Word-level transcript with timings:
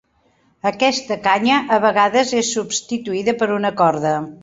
Aquesta 0.69 1.17
canya, 1.27 1.59
a 1.77 1.81
vegades, 1.85 2.35
és 2.43 2.53
substituïda 2.57 3.39
per 3.43 3.55
una 3.61 3.77
corda. 3.85 4.21